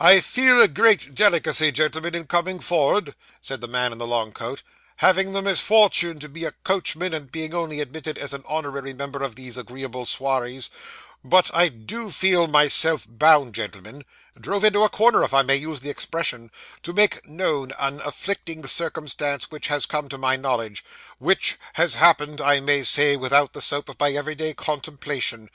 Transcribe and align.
'I 0.00 0.18
feel 0.18 0.60
a 0.60 0.66
great 0.66 1.14
delicacy, 1.14 1.70
gentlemen, 1.70 2.12
in 2.16 2.26
coming 2.26 2.58
for'ard,' 2.58 3.14
said 3.40 3.60
the 3.60 3.68
man 3.68 3.92
in 3.92 3.98
the 3.98 4.06
long 4.08 4.32
coat, 4.32 4.64
'having 4.96 5.30
the 5.30 5.40
misforchune 5.40 6.18
to 6.18 6.28
be 6.28 6.44
a 6.44 6.50
coachman, 6.64 7.14
and 7.14 7.30
being 7.30 7.54
only 7.54 7.78
admitted 7.78 8.18
as 8.18 8.34
a 8.34 8.42
honorary 8.46 8.92
member 8.92 9.22
of 9.22 9.36
these 9.36 9.56
agreeable 9.56 10.04
swarrys, 10.04 10.70
but 11.22 11.54
I 11.54 11.68
do 11.68 12.10
feel 12.10 12.48
myself 12.48 13.06
bound, 13.08 13.54
gentlemen 13.54 14.04
drove 14.40 14.64
into 14.64 14.82
a 14.82 14.88
corner, 14.88 15.22
if 15.22 15.32
I 15.32 15.42
may 15.42 15.54
use 15.54 15.78
the 15.78 15.90
expression 15.90 16.50
to 16.82 16.92
make 16.92 17.24
known 17.24 17.72
an 17.78 18.00
afflicting 18.00 18.66
circumstance 18.66 19.52
which 19.52 19.68
has 19.68 19.86
come 19.86 20.08
to 20.08 20.18
my 20.18 20.34
knowledge; 20.34 20.84
which 21.18 21.56
has 21.74 21.94
happened 21.94 22.40
I 22.40 22.58
may 22.58 22.82
say 22.82 23.14
within 23.16 23.48
the 23.52 23.62
soap 23.62 23.88
of 23.88 24.00
my 24.00 24.10
everyday 24.14 24.52
contemplation. 24.52 25.48